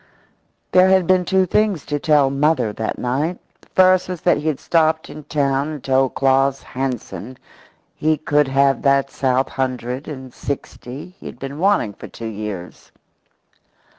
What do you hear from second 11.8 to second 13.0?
for two years.